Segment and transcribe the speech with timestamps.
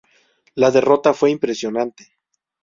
[0.55, 2.11] La derrota fue impresionante.